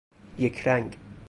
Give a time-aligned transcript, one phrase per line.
[0.39, 0.97] یک رنگ